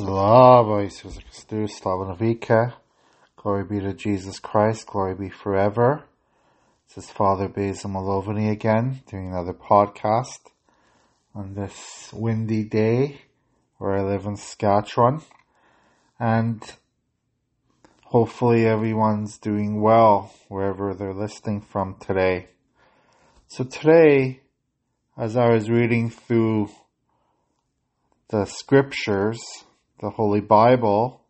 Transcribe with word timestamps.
Slava 0.00 0.84
Jesus 0.84 1.18
Christus, 1.18 1.76
Slava 1.76 2.14
Navika. 2.14 2.72
Glory 3.36 3.64
be 3.64 3.80
to 3.80 3.92
Jesus 3.92 4.38
Christ, 4.38 4.86
glory 4.86 5.14
be 5.14 5.28
forever. 5.28 6.04
This 6.88 7.04
is 7.04 7.10
Father 7.10 7.48
Basil 7.48 7.90
Malovany 7.90 8.50
again, 8.50 9.02
doing 9.10 9.28
another 9.28 9.52
podcast 9.52 10.38
on 11.34 11.52
this 11.52 12.08
windy 12.14 12.64
day 12.64 13.20
where 13.76 13.98
I 13.98 14.02
live 14.02 14.24
in 14.24 14.36
Saskatchewan. 14.36 15.20
And 16.18 16.62
hopefully 18.04 18.64
everyone's 18.64 19.36
doing 19.36 19.82
well 19.82 20.32
wherever 20.48 20.94
they're 20.94 21.12
listening 21.12 21.60
from 21.60 21.96
today. 22.00 22.48
So 23.48 23.64
today, 23.64 24.40
as 25.18 25.36
I 25.36 25.50
was 25.50 25.68
reading 25.68 26.08
through 26.08 26.70
the 28.30 28.46
scriptures, 28.46 29.42
the 30.00 30.08
Holy 30.08 30.40
Bible, 30.40 31.20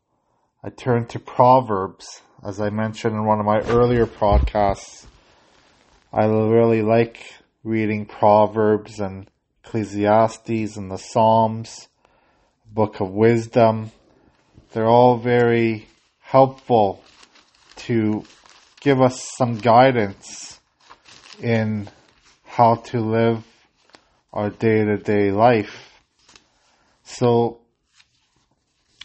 I 0.62 0.70
turned 0.70 1.08
to 1.10 1.18
Proverbs. 1.18 2.22
As 2.44 2.60
I 2.60 2.70
mentioned 2.70 3.16
in 3.16 3.24
one 3.24 3.40
of 3.40 3.44
my 3.44 3.58
earlier 3.62 4.06
podcasts, 4.06 5.06
I 6.12 6.26
really 6.26 6.82
like 6.82 7.34
reading 7.64 8.06
Proverbs 8.06 9.00
and 9.00 9.28
Ecclesiastes 9.64 10.76
and 10.76 10.88
the 10.88 10.98
Psalms, 10.98 11.88
Book 12.64 13.00
of 13.00 13.10
Wisdom. 13.10 13.90
They're 14.72 14.86
all 14.86 15.16
very 15.18 15.88
helpful 16.20 17.02
to 17.76 18.24
give 18.80 19.00
us 19.00 19.20
some 19.36 19.58
guidance 19.58 20.60
in 21.42 21.88
how 22.44 22.76
to 22.76 23.00
live 23.00 23.44
our 24.32 24.48
day 24.48 24.84
to 24.84 24.96
day 24.96 25.32
life. 25.32 26.00
So, 27.02 27.59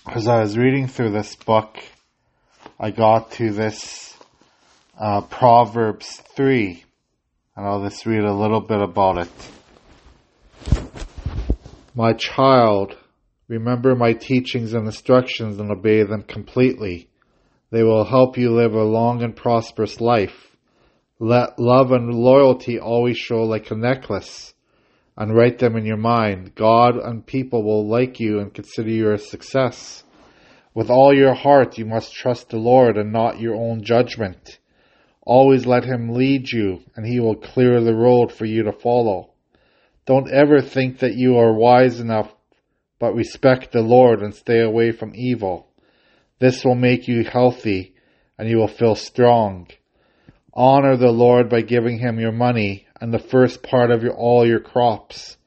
as 0.08 0.28
I 0.28 0.42
was 0.42 0.58
reading 0.58 0.88
through 0.88 1.12
this 1.12 1.36
book, 1.36 1.78
I 2.80 2.92
got 2.92 3.32
to 3.34 3.52
this 3.52 4.16
uh, 5.00 5.22
Proverbs 5.22 6.22
3, 6.36 6.84
and 7.56 7.66
I'll 7.66 7.84
just 7.84 8.06
read 8.06 8.24
a 8.24 8.34
little 8.34 8.62
bit 8.62 8.80
about 8.82 9.28
it. 9.28 10.92
My 11.96 12.14
child, 12.14 12.96
remember 13.48 13.96
my 13.96 14.14
teachings 14.14 14.74
and 14.74 14.86
instructions 14.86 15.60
and 15.60 15.72
obey 15.72 16.04
them 16.04 16.24
completely. 16.24 17.10
They 17.72 17.84
will 17.84 18.06
help 18.06 18.38
you 18.38 18.54
live 18.54 18.74
a 18.74 18.84
long 18.84 19.24
and 19.24 19.36
prosperous 19.36 20.00
life. 20.00 20.56
Let 21.20 21.58
love 21.58 21.92
and 21.92 22.14
loyalty 22.14 22.80
always 22.80 23.18
show 23.18 23.44
like 23.44 23.72
a 23.72 23.76
necklace 23.76 24.54
and 25.18 25.36
write 25.36 25.60
them 25.60 25.76
in 25.76 25.86
your 25.86 25.98
mind. 25.98 26.56
God 26.56 26.98
and 26.98 27.26
people 27.26 27.64
will 27.64 27.88
like 27.88 28.20
you 28.20 28.40
and 28.40 28.54
consider 28.54 28.90
you 28.90 29.12
a 29.12 29.18
success. 29.18 30.04
With 30.74 30.90
all 30.90 31.14
your 31.14 31.34
heart, 31.34 31.78
you 31.78 31.86
must 31.86 32.14
trust 32.14 32.50
the 32.50 32.58
Lord 32.58 32.98
and 32.98 33.14
not 33.14 33.40
your 33.40 33.56
own 33.56 33.84
judgment. 33.84 34.60
Always 35.22 35.66
let 35.66 35.86
Him 35.86 36.10
lead 36.10 36.52
you, 36.52 36.82
and 36.96 37.06
He 37.06 37.20
will 37.20 37.36
clear 37.36 37.82
the 37.82 37.96
road 37.96 38.32
for 38.32 38.46
you 38.46 38.64
to 38.64 38.74
follow. 38.74 39.32
Don't 40.06 40.30
ever 40.32 40.62
think 40.62 41.00
that 41.00 41.16
you 41.16 41.38
are 41.38 41.54
wise 41.54 42.00
enough, 42.00 42.32
but 43.00 43.16
respect 43.16 43.72
the 43.72 43.82
Lord 43.82 44.22
and 44.22 44.36
stay 44.36 44.60
away 44.60 44.92
from 44.92 45.14
evil. 45.16 45.68
This 46.40 46.64
will 46.64 46.76
make 46.76 47.08
you 47.08 47.24
healthy, 47.24 47.96
and 48.38 48.50
you 48.50 48.58
will 48.58 48.68
feel 48.68 48.96
strong. 48.96 49.68
Honor 50.54 50.98
the 50.98 51.12
Lord 51.12 51.50
by 51.50 51.62
giving 51.62 52.00
Him 52.00 52.20
your 52.20 52.34
money 52.34 52.85
and 53.02 53.14
the 53.14 53.20
first 53.20 53.62
part 53.64 53.92
of 53.92 54.04
your, 54.04 54.14
all 54.14 54.48
your 54.48 54.60
crops. 54.60 55.38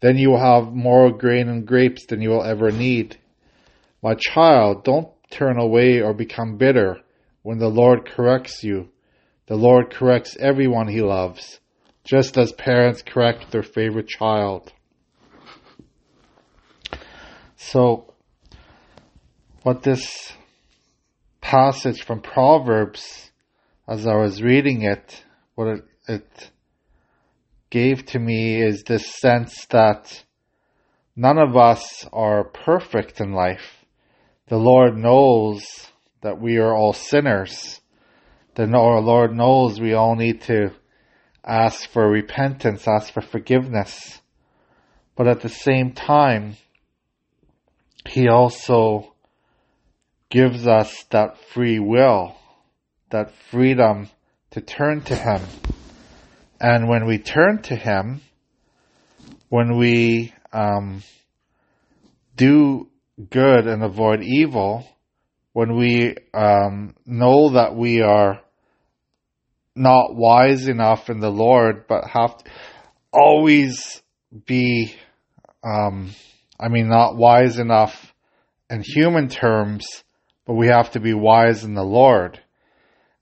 Then 0.00 0.16
you 0.16 0.30
will 0.30 0.40
have 0.40 0.72
more 0.72 1.10
grain 1.10 1.48
and 1.48 1.66
grapes 1.66 2.06
than 2.06 2.20
you 2.20 2.30
will 2.30 2.44
ever 2.44 2.70
need. 2.70 3.18
My 4.02 4.14
child, 4.14 4.84
don't 4.84 5.08
turn 5.30 5.58
away 5.58 6.00
or 6.00 6.14
become 6.14 6.56
bitter 6.56 6.98
when 7.42 7.58
the 7.58 7.68
Lord 7.68 8.08
corrects 8.08 8.62
you. 8.62 8.88
The 9.46 9.56
Lord 9.56 9.90
corrects 9.90 10.36
everyone 10.38 10.88
he 10.88 11.00
loves, 11.00 11.58
just 12.04 12.36
as 12.36 12.52
parents 12.52 13.02
correct 13.02 13.50
their 13.50 13.62
favorite 13.62 14.08
child. 14.08 14.72
So, 17.56 18.14
what 19.62 19.82
this 19.82 20.32
passage 21.40 22.02
from 22.02 22.20
Proverbs, 22.20 23.30
as 23.88 24.06
I 24.06 24.14
was 24.16 24.42
reading 24.42 24.82
it, 24.82 25.24
what 25.54 25.68
it, 25.68 25.84
it 26.06 26.50
gave 27.70 28.06
to 28.06 28.18
me 28.18 28.60
is 28.60 28.82
this 28.84 29.06
sense 29.20 29.66
that 29.66 30.24
none 31.14 31.38
of 31.38 31.56
us 31.56 32.06
are 32.12 32.44
perfect 32.44 33.20
in 33.20 33.32
life. 33.32 33.84
The 34.48 34.56
Lord 34.56 34.96
knows 34.96 35.88
that 36.22 36.40
we 36.40 36.56
are 36.56 36.74
all 36.74 36.92
sinners. 36.92 37.80
The 38.54 38.66
Lord 38.66 39.36
knows 39.36 39.80
we 39.80 39.92
all 39.92 40.16
need 40.16 40.42
to 40.42 40.70
ask 41.44 41.88
for 41.90 42.08
repentance, 42.08 42.88
ask 42.88 43.12
for 43.12 43.20
forgiveness. 43.20 44.20
But 45.14 45.28
at 45.28 45.40
the 45.40 45.48
same 45.48 45.92
time, 45.92 46.56
He 48.06 48.28
also 48.28 49.14
gives 50.30 50.66
us 50.66 51.04
that 51.10 51.38
free 51.52 51.78
will, 51.78 52.36
that 53.10 53.34
freedom 53.50 54.08
to 54.50 54.60
turn 54.60 55.02
to 55.02 55.14
Him 55.14 55.42
and 56.60 56.88
when 56.88 57.06
we 57.06 57.18
turn 57.18 57.62
to 57.62 57.76
Him, 57.76 58.20
when 59.48 59.78
we 59.78 60.32
um, 60.52 61.02
do 62.36 62.88
good 63.30 63.66
and 63.66 63.82
avoid 63.82 64.22
evil, 64.22 64.86
when 65.52 65.76
we 65.76 66.16
um, 66.34 66.94
know 67.06 67.50
that 67.50 67.74
we 67.74 68.00
are 68.00 68.40
not 69.74 70.14
wise 70.14 70.68
enough 70.68 71.08
in 71.08 71.20
the 71.20 71.30
Lord, 71.30 71.86
but 71.88 72.04
have 72.04 72.36
to 72.38 72.50
always 73.12 74.02
be, 74.46 74.94
um, 75.64 76.10
I 76.58 76.68
mean, 76.68 76.88
not 76.88 77.16
wise 77.16 77.58
enough 77.58 78.12
in 78.68 78.82
human 78.84 79.28
terms, 79.28 79.86
but 80.44 80.54
we 80.54 80.66
have 80.66 80.92
to 80.92 81.00
be 81.00 81.14
wise 81.14 81.64
in 81.64 81.74
the 81.74 81.84
Lord. 81.84 82.40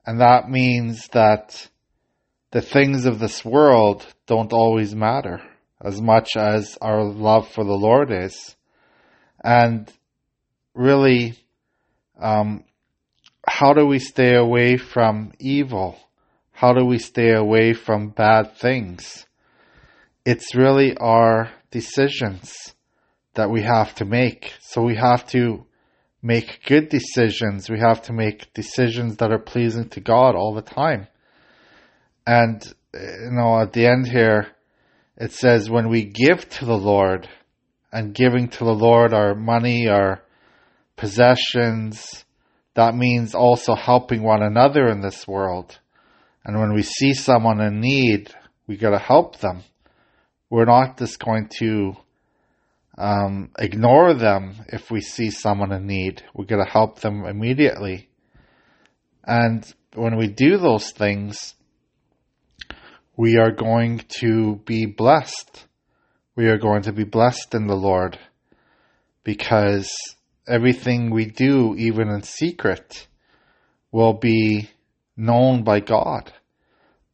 And 0.06 0.20
that 0.20 0.48
means 0.48 1.08
that 1.08 1.68
the 2.52 2.62
things 2.62 3.06
of 3.06 3.18
this 3.18 3.44
world 3.44 4.06
don't 4.26 4.52
always 4.52 4.94
matter 4.94 5.40
as 5.84 6.00
much 6.00 6.30
as 6.36 6.78
our 6.80 7.04
love 7.04 7.48
for 7.48 7.64
the 7.64 7.72
Lord 7.72 8.10
is. 8.10 8.56
And 9.42 9.92
really, 10.74 11.38
um, 12.20 12.64
how 13.46 13.72
do 13.72 13.86
we 13.86 13.98
stay 13.98 14.34
away 14.34 14.76
from 14.76 15.32
evil? 15.38 15.98
How 16.52 16.72
do 16.72 16.84
we 16.84 16.98
stay 16.98 17.32
away 17.32 17.74
from 17.74 18.10
bad 18.10 18.56
things? 18.56 19.26
It's 20.24 20.54
really 20.54 20.96
our 20.96 21.50
decisions 21.70 22.74
that 23.34 23.50
we 23.50 23.62
have 23.62 23.94
to 23.96 24.04
make. 24.04 24.52
So 24.60 24.82
we 24.82 24.96
have 24.96 25.26
to 25.28 25.66
make 26.22 26.60
good 26.66 26.88
decisions. 26.88 27.68
We 27.68 27.78
have 27.78 28.02
to 28.02 28.12
make 28.12 28.52
decisions 28.54 29.18
that 29.18 29.30
are 29.30 29.38
pleasing 29.38 29.88
to 29.90 30.00
God 30.00 30.34
all 30.34 30.54
the 30.54 30.62
time. 30.62 31.06
And, 32.26 32.62
you 32.94 33.30
know, 33.30 33.60
at 33.60 33.72
the 33.72 33.86
end 33.86 34.08
here, 34.08 34.48
it 35.16 35.32
says 35.32 35.70
when 35.70 35.88
we 35.88 36.04
give 36.04 36.48
to 36.50 36.64
the 36.64 36.76
Lord 36.76 37.28
and 37.92 38.14
giving 38.14 38.48
to 38.48 38.64
the 38.64 38.74
Lord 38.74 39.14
our 39.14 39.34
money, 39.34 39.88
our 39.88 40.22
possessions, 40.96 42.24
that 42.74 42.94
means 42.94 43.34
also 43.34 43.74
helping 43.74 44.22
one 44.22 44.42
another 44.42 44.88
in 44.88 45.00
this 45.00 45.26
world. 45.26 45.78
And 46.44 46.58
when 46.58 46.74
we 46.74 46.82
see 46.82 47.14
someone 47.14 47.60
in 47.60 47.80
need, 47.80 48.34
we 48.66 48.76
gotta 48.76 48.98
help 48.98 49.38
them. 49.38 49.62
We're 50.50 50.66
not 50.66 50.98
just 50.98 51.18
going 51.18 51.48
to 51.58 51.96
um, 52.98 53.50
ignore 53.58 54.14
them 54.14 54.54
if 54.68 54.90
we 54.90 55.00
see 55.00 55.30
someone 55.30 55.72
in 55.72 55.86
need. 55.86 56.22
We 56.34 56.44
gotta 56.44 56.68
help 56.68 57.00
them 57.00 57.24
immediately. 57.24 58.08
And 59.24 59.66
when 59.94 60.16
we 60.16 60.28
do 60.28 60.58
those 60.58 60.90
things, 60.90 61.55
we 63.16 63.38
are 63.38 63.50
going 63.50 64.02
to 64.20 64.56
be 64.66 64.84
blessed. 64.84 65.64
We 66.36 66.48
are 66.48 66.58
going 66.58 66.82
to 66.82 66.92
be 66.92 67.04
blessed 67.04 67.54
in 67.54 67.66
the 67.66 67.76
Lord 67.76 68.18
because 69.24 69.90
everything 70.46 71.10
we 71.10 71.24
do, 71.24 71.74
even 71.78 72.08
in 72.08 72.22
secret, 72.22 73.06
will 73.90 74.12
be 74.12 74.68
known 75.16 75.64
by 75.64 75.80
God, 75.80 76.30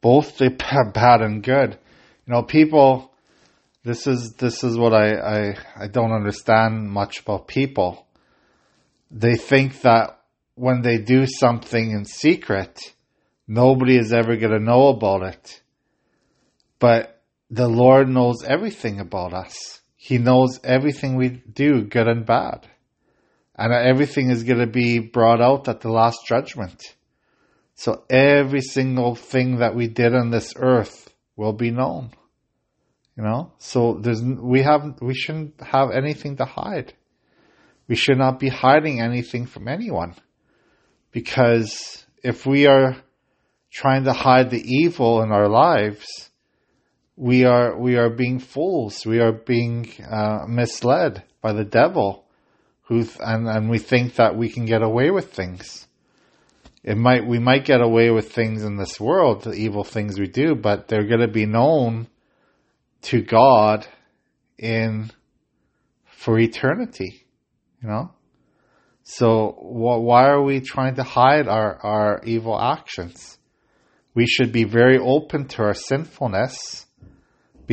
both 0.00 0.38
the 0.38 0.50
bad 0.94 1.22
and 1.22 1.42
good. 1.42 1.78
You 2.26 2.34
know, 2.34 2.42
people, 2.42 3.12
this 3.84 4.08
is, 4.08 4.34
this 4.38 4.64
is 4.64 4.76
what 4.76 4.92
I, 4.92 5.12
I, 5.12 5.56
I 5.76 5.86
don't 5.86 6.12
understand 6.12 6.90
much 6.90 7.20
about 7.20 7.46
people. 7.46 8.06
They 9.12 9.36
think 9.36 9.82
that 9.82 10.18
when 10.56 10.82
they 10.82 10.98
do 10.98 11.26
something 11.26 11.92
in 11.92 12.04
secret, 12.04 12.80
nobody 13.46 13.96
is 13.96 14.12
ever 14.12 14.36
going 14.36 14.52
to 14.52 14.58
know 14.58 14.88
about 14.88 15.22
it 15.22 15.61
but 16.82 17.22
the 17.48 17.68
Lord 17.68 18.08
knows 18.08 18.42
everything 18.42 18.98
about 18.98 19.32
us. 19.32 19.80
He 19.94 20.18
knows 20.18 20.58
everything 20.64 21.14
we 21.14 21.28
do, 21.28 21.82
good 21.82 22.08
and 22.08 22.26
bad. 22.26 22.66
And 23.54 23.72
everything 23.72 24.30
is 24.30 24.42
going 24.42 24.58
to 24.58 24.66
be 24.66 24.98
brought 24.98 25.40
out 25.40 25.68
at 25.68 25.80
the 25.80 25.92
last 25.92 26.26
judgment. 26.26 26.82
So 27.76 28.02
every 28.10 28.62
single 28.62 29.14
thing 29.14 29.58
that 29.58 29.76
we 29.76 29.86
did 29.86 30.12
on 30.12 30.30
this 30.30 30.54
earth 30.56 31.08
will 31.36 31.52
be 31.52 31.70
known. 31.70 32.10
You 33.16 33.22
know? 33.22 33.52
So 33.58 34.00
there's, 34.02 34.20
we 34.20 34.62
have, 34.62 35.00
we 35.00 35.14
shouldn't 35.14 35.60
have 35.60 35.92
anything 35.92 36.38
to 36.38 36.44
hide. 36.44 36.94
We 37.86 37.94
should 37.94 38.18
not 38.18 38.40
be 38.40 38.48
hiding 38.48 39.00
anything 39.00 39.46
from 39.46 39.68
anyone. 39.68 40.16
Because 41.12 42.04
if 42.24 42.44
we 42.44 42.66
are 42.66 42.96
trying 43.70 44.02
to 44.04 44.12
hide 44.12 44.50
the 44.50 44.64
evil 44.66 45.22
in 45.22 45.30
our 45.30 45.48
lives, 45.48 46.30
we 47.16 47.44
are 47.44 47.78
we 47.78 47.96
are 47.96 48.10
being 48.10 48.38
fools. 48.38 49.04
We 49.04 49.20
are 49.20 49.32
being 49.32 49.90
uh, 50.10 50.46
misled 50.48 51.24
by 51.40 51.52
the 51.52 51.64
devil, 51.64 52.24
who 52.82 53.06
and 53.20 53.48
and 53.48 53.70
we 53.70 53.78
think 53.78 54.16
that 54.16 54.36
we 54.36 54.48
can 54.48 54.64
get 54.64 54.82
away 54.82 55.10
with 55.10 55.32
things. 55.32 55.86
It 56.82 56.96
might 56.96 57.26
we 57.26 57.38
might 57.38 57.64
get 57.64 57.80
away 57.80 58.10
with 58.10 58.32
things 58.32 58.64
in 58.64 58.76
this 58.76 58.98
world, 58.98 59.44
the 59.44 59.52
evil 59.52 59.84
things 59.84 60.18
we 60.18 60.26
do, 60.26 60.54
but 60.54 60.88
they're 60.88 61.06
going 61.06 61.20
to 61.20 61.28
be 61.28 61.46
known 61.46 62.08
to 63.02 63.22
God 63.22 63.86
in 64.58 65.10
for 66.06 66.38
eternity. 66.38 67.26
You 67.82 67.88
know. 67.88 68.10
So 69.04 69.50
wh- 69.50 70.02
why 70.02 70.28
are 70.28 70.42
we 70.42 70.60
trying 70.60 70.94
to 70.96 71.02
hide 71.02 71.48
our, 71.48 71.76
our 71.82 72.22
evil 72.24 72.58
actions? 72.58 73.38
We 74.14 74.26
should 74.26 74.52
be 74.52 74.64
very 74.64 74.98
open 74.98 75.48
to 75.48 75.62
our 75.62 75.74
sinfulness, 75.74 76.86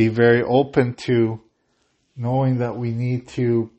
be 0.02 0.08
very 0.08 0.42
open 0.42 0.94
to 0.94 1.40
knowing 2.16 2.58
that 2.58 2.76
we 2.76 2.90
need 2.90 3.28
to 3.28 3.70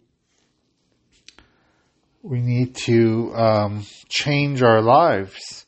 we 2.21 2.39
need 2.39 2.75
to 2.75 3.33
um, 3.35 3.85
change 4.09 4.61
our 4.61 4.81
lives 4.81 5.65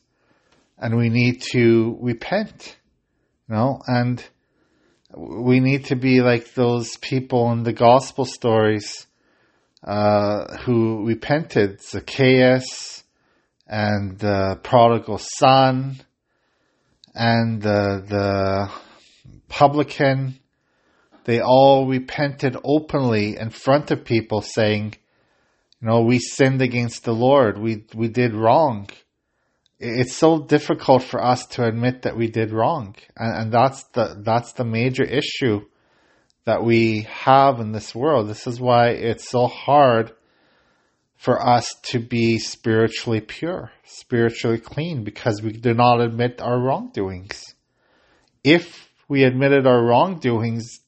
and 0.78 0.96
we 0.96 1.08
need 1.08 1.42
to 1.52 1.98
repent 2.00 2.76
you 3.48 3.54
know? 3.54 3.80
And 3.86 4.24
we 5.16 5.60
need 5.60 5.86
to 5.86 5.96
be 5.96 6.20
like 6.20 6.54
those 6.54 6.96
people 6.96 7.52
in 7.52 7.62
the 7.62 7.72
gospel 7.72 8.24
stories 8.24 9.06
uh, 9.82 10.56
who 10.58 11.06
repented. 11.06 11.82
Zacchaeus 11.82 13.04
and 13.66 14.18
the 14.18 14.58
prodigal 14.62 15.18
son 15.18 16.00
and 17.14 17.62
the, 17.62 18.04
the 18.08 18.72
publican, 19.48 20.38
they 21.24 21.40
all 21.40 21.86
repented 21.86 22.56
openly 22.64 23.36
in 23.38 23.50
front 23.50 23.90
of 23.90 24.04
people 24.04 24.42
saying, 24.42 24.94
you 25.80 25.88
know, 25.88 26.02
we 26.02 26.18
sinned 26.18 26.62
against 26.62 27.04
the 27.04 27.12
Lord. 27.12 27.58
We, 27.58 27.84
we 27.94 28.08
did 28.08 28.34
wrong. 28.34 28.88
It's 29.78 30.16
so 30.16 30.38
difficult 30.42 31.02
for 31.02 31.22
us 31.22 31.44
to 31.46 31.66
admit 31.66 32.02
that 32.02 32.16
we 32.16 32.28
did 32.28 32.52
wrong. 32.52 32.94
And, 33.16 33.42
and 33.42 33.52
that's 33.52 33.84
the, 33.92 34.20
that's 34.24 34.52
the 34.52 34.64
major 34.64 35.04
issue 35.04 35.62
that 36.44 36.62
we 36.62 37.06
have 37.10 37.60
in 37.60 37.72
this 37.72 37.94
world. 37.94 38.28
This 38.28 38.46
is 38.46 38.60
why 38.60 38.90
it's 38.90 39.28
so 39.28 39.46
hard 39.46 40.12
for 41.16 41.40
us 41.40 41.74
to 41.84 41.98
be 41.98 42.38
spiritually 42.38 43.20
pure, 43.20 43.72
spiritually 43.84 44.58
clean, 44.58 45.04
because 45.04 45.40
we 45.42 45.52
do 45.52 45.72
not 45.72 46.00
admit 46.00 46.40
our 46.40 46.58
wrongdoings. 46.58 47.54
If 48.42 48.90
we 49.08 49.24
admitted 49.24 49.66
our 49.66 49.82
wrongdoings, 49.82 50.80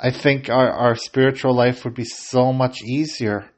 I 0.00 0.10
think 0.10 0.48
our, 0.48 0.70
our 0.70 0.94
spiritual 0.94 1.54
life 1.54 1.84
would 1.84 1.94
be 1.94 2.04
so 2.04 2.52
much 2.52 2.82
easier. 2.82 3.50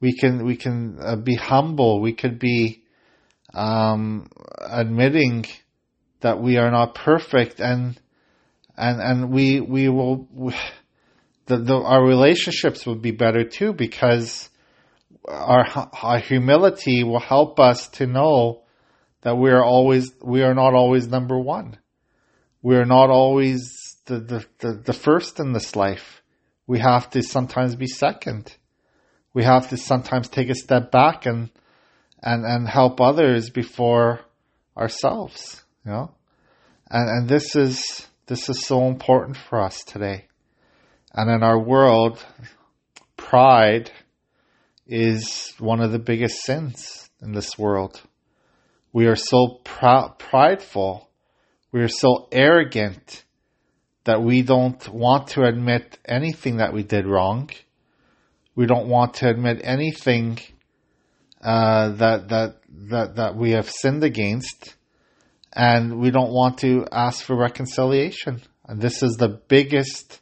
We 0.00 0.14
can 0.16 0.44
we 0.44 0.56
can 0.56 0.98
uh, 1.00 1.16
be 1.16 1.36
humble. 1.36 2.00
We 2.00 2.12
could 2.12 2.38
be 2.38 2.84
um, 3.54 4.28
admitting 4.60 5.46
that 6.20 6.42
we 6.42 6.58
are 6.58 6.70
not 6.70 6.94
perfect, 6.94 7.60
and 7.60 7.98
and 8.76 9.00
and 9.00 9.30
we 9.30 9.60
we 9.60 9.88
will 9.88 10.28
we, 10.30 10.54
the, 11.46 11.56
the 11.58 11.74
our 11.74 12.04
relationships 12.04 12.84
would 12.86 13.00
be 13.00 13.12
better 13.12 13.44
too 13.44 13.72
because 13.72 14.50
our, 15.26 15.90
our 16.02 16.18
humility 16.18 17.04
will 17.04 17.20
help 17.20 17.58
us 17.58 17.88
to 17.88 18.06
know 18.06 18.62
that 19.22 19.36
we 19.36 19.50
are 19.50 19.64
always, 19.64 20.12
we 20.22 20.42
are 20.42 20.54
not 20.54 20.74
always 20.74 21.08
number 21.08 21.38
one. 21.38 21.78
We 22.62 22.76
are 22.76 22.84
not 22.84 23.10
always 23.10 23.83
the, 24.06 24.20
the, 24.20 24.46
the, 24.58 24.72
the 24.86 24.92
first 24.92 25.40
in 25.40 25.52
this 25.52 25.76
life. 25.76 26.22
We 26.66 26.78
have 26.78 27.10
to 27.10 27.22
sometimes 27.22 27.76
be 27.76 27.86
second. 27.86 28.56
We 29.32 29.44
have 29.44 29.68
to 29.70 29.76
sometimes 29.76 30.28
take 30.28 30.48
a 30.48 30.54
step 30.54 30.90
back 30.90 31.26
and, 31.26 31.50
and, 32.22 32.44
and 32.44 32.68
help 32.68 33.00
others 33.00 33.50
before 33.50 34.20
ourselves, 34.76 35.62
you 35.84 35.92
know? 35.92 36.14
And, 36.90 37.08
and 37.08 37.28
this 37.28 37.56
is, 37.56 38.06
this 38.26 38.48
is 38.48 38.64
so 38.64 38.86
important 38.86 39.36
for 39.36 39.60
us 39.60 39.82
today. 39.84 40.28
And 41.12 41.30
in 41.30 41.42
our 41.42 41.58
world, 41.58 42.24
pride 43.16 43.90
is 44.86 45.52
one 45.58 45.80
of 45.80 45.92
the 45.92 45.98
biggest 45.98 46.42
sins 46.44 47.10
in 47.20 47.32
this 47.32 47.58
world. 47.58 48.00
We 48.92 49.06
are 49.06 49.16
so 49.16 49.60
proud, 49.64 50.18
prideful. 50.18 51.08
We 51.72 51.80
are 51.80 51.88
so 51.88 52.28
arrogant 52.30 53.23
that 54.04 54.22
we 54.22 54.42
don't 54.42 54.88
want 54.88 55.28
to 55.28 55.44
admit 55.44 55.98
anything 56.04 56.58
that 56.58 56.72
we 56.72 56.82
did 56.82 57.06
wrong. 57.06 57.50
We 58.54 58.66
don't 58.66 58.88
want 58.88 59.14
to 59.14 59.28
admit 59.28 59.60
anything 59.64 60.38
uh, 61.40 61.90
that 61.90 62.28
that 62.28 62.56
that 62.90 63.16
that 63.16 63.36
we 63.36 63.52
have 63.52 63.68
sinned 63.68 64.04
against, 64.04 64.76
and 65.52 66.00
we 66.00 66.10
don't 66.10 66.32
want 66.32 66.58
to 66.58 66.86
ask 66.92 67.24
for 67.24 67.36
reconciliation. 67.36 68.42
And 68.66 68.80
this 68.80 69.02
is 69.02 69.16
the 69.16 69.28
biggest 69.28 70.20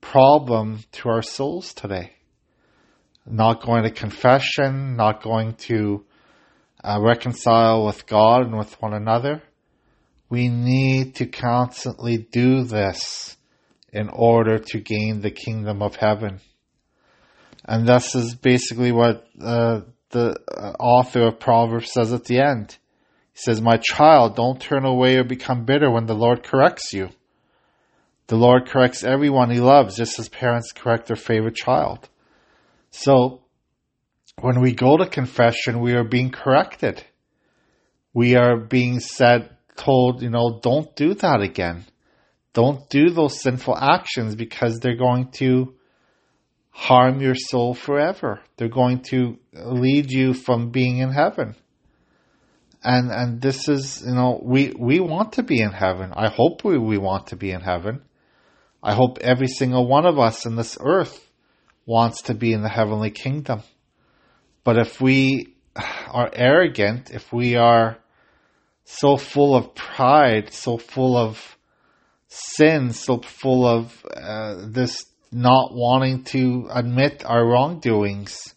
problem 0.00 0.80
to 0.92 1.08
our 1.08 1.22
souls 1.22 1.72
today 1.72 2.14
not 3.26 3.62
going 3.62 3.84
to 3.84 3.90
confession, 3.90 4.96
not 4.96 5.22
going 5.22 5.54
to 5.54 6.04
uh, 6.82 6.98
reconcile 7.00 7.86
with 7.86 8.06
God 8.06 8.42
and 8.42 8.56
with 8.56 8.80
one 8.80 8.94
another. 8.94 9.42
We 10.30 10.48
need 10.48 11.16
to 11.16 11.26
constantly 11.26 12.16
do 12.16 12.62
this 12.62 13.36
in 13.92 14.08
order 14.08 14.58
to 14.58 14.80
gain 14.80 15.20
the 15.20 15.32
kingdom 15.32 15.82
of 15.82 15.96
heaven. 15.96 16.40
And 17.64 17.86
this 17.86 18.14
is 18.14 18.34
basically 18.36 18.92
what 18.92 19.26
uh, 19.40 19.80
the 20.10 20.36
uh, 20.48 20.72
author 20.78 21.26
of 21.26 21.40
Proverbs 21.40 21.92
says 21.92 22.12
at 22.12 22.24
the 22.24 22.38
end. 22.38 22.76
He 23.32 23.40
says, 23.40 23.60
My 23.60 23.76
child, 23.76 24.36
don't 24.36 24.60
turn 24.60 24.84
away 24.84 25.16
or 25.16 25.24
become 25.24 25.64
bitter 25.64 25.90
when 25.90 26.06
the 26.06 26.14
Lord 26.14 26.44
corrects 26.44 26.92
you. 26.92 27.10
The 28.28 28.36
Lord 28.36 28.68
corrects 28.68 29.02
everyone 29.02 29.50
he 29.50 29.60
loves, 29.60 29.96
just 29.96 30.18
as 30.20 30.28
parents 30.28 30.70
correct 30.72 31.06
their 31.06 31.16
favorite 31.16 31.56
child. 31.56 32.08
So 32.92 33.42
when 34.40 34.60
we 34.60 34.72
go 34.72 34.96
to 34.96 35.06
confession, 35.06 35.80
we 35.80 35.94
are 35.94 36.04
being 36.04 36.30
corrected. 36.30 37.02
We 38.14 38.36
are 38.36 38.56
being 38.56 39.00
said, 39.00 39.56
told, 39.80 40.22
you 40.22 40.30
know, 40.30 40.60
don't 40.62 40.94
do 40.94 41.14
that 41.14 41.40
again. 41.40 41.84
Don't 42.52 42.88
do 42.90 43.10
those 43.10 43.40
sinful 43.40 43.76
actions 43.76 44.34
because 44.34 44.78
they're 44.78 44.96
going 44.96 45.30
to 45.32 45.74
harm 46.70 47.20
your 47.20 47.34
soul 47.34 47.74
forever. 47.74 48.40
They're 48.56 48.68
going 48.68 49.02
to 49.10 49.38
lead 49.52 50.10
you 50.10 50.34
from 50.34 50.70
being 50.70 50.98
in 50.98 51.10
heaven. 51.12 51.54
And 52.82 53.10
and 53.10 53.40
this 53.42 53.68
is, 53.68 54.02
you 54.06 54.14
know, 54.14 54.40
we 54.42 54.72
we 54.78 55.00
want 55.00 55.34
to 55.34 55.42
be 55.42 55.60
in 55.60 55.72
heaven. 55.72 56.12
I 56.14 56.28
hope 56.28 56.64
we, 56.64 56.78
we 56.78 56.96
want 56.96 57.28
to 57.28 57.36
be 57.36 57.50
in 57.50 57.60
heaven. 57.60 58.02
I 58.82 58.94
hope 58.94 59.18
every 59.20 59.48
single 59.48 59.86
one 59.86 60.06
of 60.06 60.18
us 60.18 60.46
in 60.46 60.56
this 60.56 60.78
earth 60.80 61.28
wants 61.84 62.22
to 62.22 62.34
be 62.34 62.52
in 62.52 62.62
the 62.62 62.68
heavenly 62.68 63.10
kingdom. 63.10 63.62
But 64.64 64.78
if 64.78 65.00
we 65.00 65.56
are 65.76 66.30
arrogant, 66.32 67.10
if 67.10 67.30
we 67.32 67.56
are 67.56 67.98
so 68.84 69.16
full 69.16 69.54
of 69.54 69.74
pride, 69.74 70.52
so 70.52 70.78
full 70.78 71.16
of 71.16 71.56
sin, 72.28 72.92
so 72.92 73.18
full 73.18 73.66
of 73.66 74.04
uh, 74.16 74.66
this 74.68 75.06
not 75.32 75.72
wanting 75.72 76.24
to 76.24 76.68
admit 76.72 77.24
our 77.24 77.44
wrongdoings, 77.46 78.54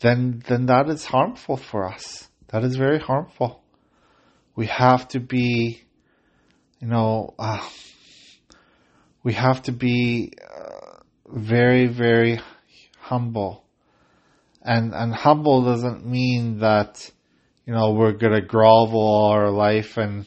then 0.00 0.42
then 0.46 0.66
that 0.66 0.88
is 0.88 1.04
harmful 1.04 1.56
for 1.56 1.86
us. 1.86 2.28
That 2.48 2.64
is 2.64 2.76
very 2.76 2.98
harmful. 2.98 3.62
We 4.54 4.66
have 4.66 5.08
to 5.08 5.20
be, 5.20 5.82
you 6.80 6.88
know, 6.88 7.34
uh, 7.38 7.68
we 9.22 9.34
have 9.34 9.62
to 9.64 9.72
be 9.72 10.32
uh, 10.40 11.00
very, 11.26 11.88
very 11.88 12.40
humble. 12.98 13.64
And, 14.62 14.94
and 14.94 15.12
humble 15.14 15.64
doesn't 15.64 16.06
mean 16.06 16.60
that, 16.60 17.10
you 17.66 17.74
know, 17.74 17.90
we're 17.90 18.12
gonna 18.12 18.40
grovel 18.40 19.00
all 19.00 19.30
our 19.32 19.50
life 19.50 19.96
and, 19.96 20.26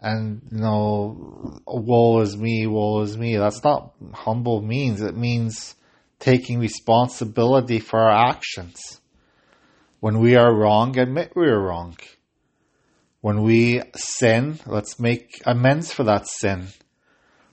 and, 0.00 0.40
you 0.50 0.58
know, 0.58 1.60
woe 1.66 2.20
is 2.20 2.36
me, 2.36 2.66
woe 2.66 3.02
is 3.02 3.16
me. 3.16 3.36
That's 3.36 3.62
not 3.62 3.92
humble 4.14 4.62
means. 4.62 5.02
It 5.02 5.16
means 5.16 5.74
taking 6.18 6.58
responsibility 6.58 7.78
for 7.78 8.00
our 8.00 8.30
actions. 8.30 9.00
When 10.00 10.18
we 10.18 10.34
are 10.34 10.52
wrong, 10.52 10.98
admit 10.98 11.32
we 11.36 11.46
are 11.46 11.60
wrong. 11.60 11.96
When 13.20 13.42
we 13.42 13.82
sin, 13.94 14.58
let's 14.66 14.98
make 14.98 15.42
amends 15.46 15.92
for 15.92 16.04
that 16.04 16.26
sin. 16.26 16.68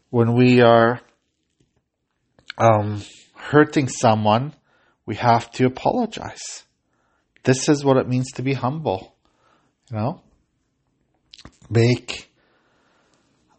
When 0.10 0.34
we 0.34 0.62
are 0.62 1.02
um, 2.58 3.04
hurting 3.36 3.90
someone, 3.90 4.54
we 5.06 5.16
have 5.16 5.52
to 5.52 5.66
apologize. 5.66 6.64
This 7.50 7.68
is 7.68 7.84
what 7.84 7.98
it 7.98 8.08
means 8.08 8.27
to 8.34 8.44
be 8.44 8.53
humble. 8.53 9.15
You 9.89 9.98
know? 9.98 10.22
Make 11.68 12.29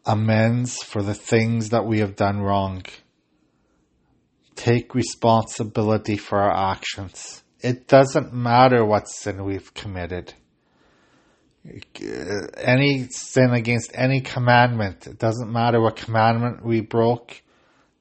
amends 0.06 0.80
for 0.80 1.02
the 1.02 1.12
things 1.12 1.70
that 1.70 1.86
we 1.86 1.98
have 1.98 2.14
done 2.14 2.38
wrong. 2.38 2.84
Take 4.54 4.94
responsibility 4.94 6.16
for 6.16 6.38
our 6.38 6.70
actions. 6.70 7.42
It 7.58 7.88
doesn't 7.88 8.32
matter 8.32 8.84
what 8.84 9.08
sin 9.08 9.42
we've 9.42 9.74
committed. 9.74 10.34
Any 12.56 13.08
sin 13.10 13.50
against 13.52 13.90
any 13.92 14.20
commandment. 14.20 15.08
It 15.08 15.18
doesn't 15.18 15.50
matter 15.50 15.80
what 15.80 15.96
commandment 15.96 16.64
we 16.64 16.80
broke. 16.80 17.42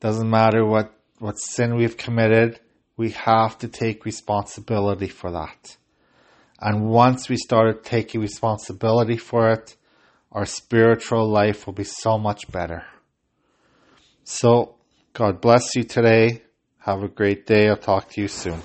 Doesn't 0.01 0.29
matter 0.29 0.63
what, 0.63 0.93
what 1.17 1.39
sin 1.39 1.75
we've 1.77 1.98
committed. 1.98 2.60
We 2.96 3.10
have 3.13 3.58
to 3.60 3.67
take 3.67 4.05
responsibility 4.05 5.08
for 5.08 5.31
that. 5.31 5.77
And 6.62 6.89
once 6.89 7.30
we 7.30 7.38
started 7.38 7.84
taking 7.84 8.22
responsibility 8.22 9.18
for 9.18 9.51
it, 9.51 9.75
our 10.32 10.46
spiritual 10.46 11.28
life 11.28 11.66
will 11.66 11.74
be 11.74 11.86
so 11.86 12.18
much 12.18 12.51
better. 12.51 12.84
So, 14.24 14.75
God 15.13 15.42
bless 15.42 15.75
you 15.75 15.84
today. 15.84 16.44
Have 16.80 17.01
a 17.01 17.08
great 17.08 17.46
day. 17.48 17.70
I'll 17.70 17.78
talk 17.78 18.10
to 18.12 18.22
you 18.22 18.28
soon. 18.28 18.62